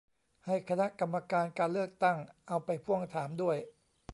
[0.45, 2.17] ให้คณะกรรมการการเลือกตั้ง
[2.47, 3.57] เอาไปพ่วงถามด้วย